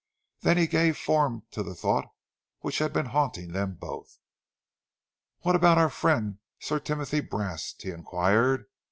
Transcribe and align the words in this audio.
Then 0.39 0.57
he 0.57 0.65
gave 0.65 0.97
form 0.97 1.43
to 1.51 1.61
the 1.61 1.75
thought 1.75 2.07
which 2.61 2.79
had 2.79 2.91
been 2.91 3.05
haunting 3.05 3.53
them 3.53 3.75
both. 3.75 4.17
"What 5.41 5.55
about 5.55 5.77
our 5.77 5.91
friend 5.91 6.39
Sir 6.57 6.79
Timothy 6.79 7.19
Brast?" 7.19 7.83
he 7.83 7.91
enquired. 7.91 8.65